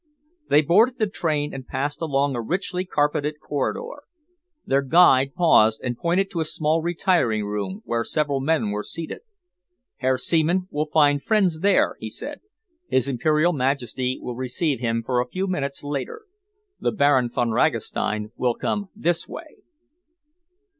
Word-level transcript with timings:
They 0.49 0.63
boarded 0.63 0.97
the 0.97 1.05
train 1.05 1.53
and 1.53 1.67
passed 1.67 2.01
along 2.01 2.33
a 2.35 2.41
richly 2.41 2.85
carpeted 2.85 3.39
corridor. 3.39 4.01
Their 4.65 4.81
guide 4.81 5.35
paused 5.35 5.79
and 5.83 5.95
pointed 5.95 6.31
to 6.31 6.39
a 6.39 6.45
small 6.45 6.81
retiring 6.81 7.45
room, 7.45 7.83
where 7.85 8.03
several 8.03 8.39
men 8.41 8.71
were 8.71 8.81
seated. 8.81 9.19
"Herr 9.97 10.17
Seaman 10.17 10.67
will 10.71 10.87
find 10.91 11.21
friends 11.21 11.59
there," 11.59 11.97
he 11.99 12.09
said. 12.09 12.39
"His 12.87 13.07
Imperial 13.07 13.53
Majesty 13.53 14.17
will 14.19 14.35
receive 14.35 14.79
him 14.79 15.03
for 15.05 15.19
a 15.21 15.27
few 15.29 15.45
minutes 15.45 15.83
later. 15.83 16.23
The 16.79 16.91
Baron 16.91 17.29
Von 17.29 17.51
Ragastein 17.51 18.31
will 18.35 18.55
come 18.55 18.89
this 18.95 19.27
way." 19.27 19.57